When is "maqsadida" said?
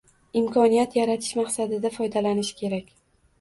1.41-1.93